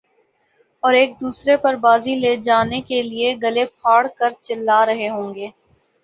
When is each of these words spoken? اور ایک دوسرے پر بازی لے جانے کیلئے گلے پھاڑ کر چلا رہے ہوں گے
اور 0.83 0.93
ایک 0.93 1.11
دوسرے 1.19 1.55
پر 1.57 1.75
بازی 1.81 2.15
لے 2.15 2.35
جانے 2.37 2.79
کیلئے 2.81 3.33
گلے 3.43 3.65
پھاڑ 3.73 4.05
کر 4.17 4.31
چلا 4.41 4.85
رہے 4.85 5.09
ہوں 5.09 5.33
گے 5.35 5.49